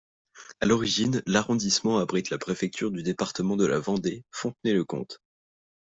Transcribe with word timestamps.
À 0.61 0.65
l’origine, 0.65 1.21
l’arrondissement 1.27 1.99
abrite 1.99 2.31
la 2.31 2.39
préfecture 2.39 2.89
du 2.89 3.03
département 3.03 3.55
de 3.55 3.67
la 3.67 3.77
Vendée, 3.77 4.25
Fontenay-le-Comte. 4.31 5.21